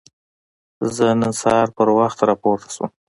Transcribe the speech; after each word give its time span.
زه 0.95 1.05
نن 1.19 1.33
سهار 1.41 1.67
په 1.75 1.83
وخت 1.99 2.19
راپورته 2.29 2.69
شوم. 2.75 2.89